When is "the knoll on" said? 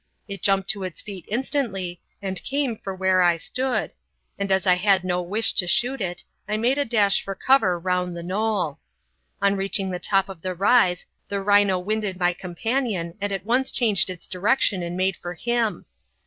8.17-9.55